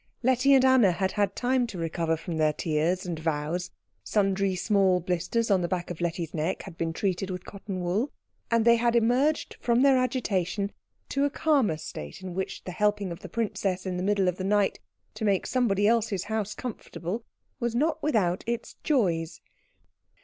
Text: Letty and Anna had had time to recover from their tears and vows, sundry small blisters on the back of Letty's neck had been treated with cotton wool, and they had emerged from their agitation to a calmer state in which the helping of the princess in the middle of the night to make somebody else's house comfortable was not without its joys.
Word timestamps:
Letty 0.23 0.55
and 0.55 0.65
Anna 0.65 0.93
had 0.93 1.11
had 1.11 1.35
time 1.35 1.67
to 1.67 1.77
recover 1.77 2.17
from 2.17 2.37
their 2.37 2.53
tears 2.53 3.05
and 3.05 3.19
vows, 3.19 3.69
sundry 4.03 4.55
small 4.55 4.99
blisters 4.99 5.51
on 5.51 5.61
the 5.61 5.67
back 5.67 5.91
of 5.91 6.01
Letty's 6.01 6.33
neck 6.33 6.63
had 6.63 6.75
been 6.75 6.91
treated 6.91 7.29
with 7.29 7.45
cotton 7.45 7.81
wool, 7.81 8.11
and 8.49 8.65
they 8.65 8.77
had 8.77 8.95
emerged 8.95 9.57
from 9.59 9.83
their 9.83 9.99
agitation 9.99 10.71
to 11.09 11.23
a 11.23 11.29
calmer 11.29 11.77
state 11.77 12.23
in 12.23 12.33
which 12.33 12.63
the 12.63 12.71
helping 12.71 13.11
of 13.11 13.19
the 13.19 13.29
princess 13.29 13.85
in 13.85 13.97
the 13.97 14.01
middle 14.03 14.27
of 14.27 14.37
the 14.37 14.43
night 14.43 14.79
to 15.13 15.23
make 15.23 15.45
somebody 15.45 15.87
else's 15.87 16.23
house 16.23 16.55
comfortable 16.55 17.23
was 17.59 17.75
not 17.75 18.01
without 18.01 18.43
its 18.47 18.77
joys. 18.83 19.39